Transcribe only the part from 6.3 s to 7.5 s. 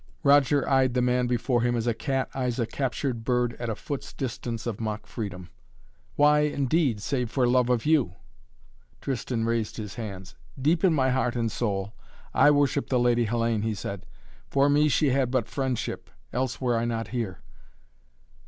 indeed, save for